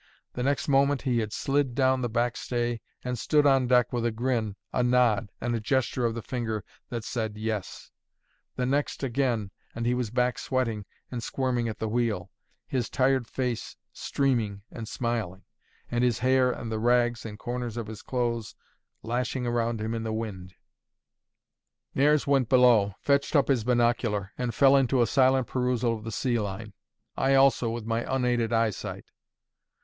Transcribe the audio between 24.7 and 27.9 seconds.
into a silent perusal of the sea line; I also, with